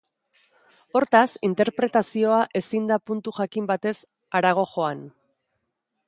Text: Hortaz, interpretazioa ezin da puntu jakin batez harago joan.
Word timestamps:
Hortaz, 0.99 1.33
interpretazioa 1.47 2.39
ezin 2.61 2.89
da 2.91 2.97
puntu 3.09 3.33
jakin 3.39 3.67
batez 3.73 3.95
harago 4.39 4.65
joan. 4.75 5.05